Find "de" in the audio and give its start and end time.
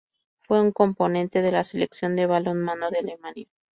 1.43-1.51, 2.15-2.25, 2.89-2.97